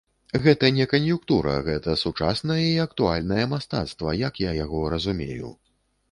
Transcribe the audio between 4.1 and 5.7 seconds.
як я яго разумею.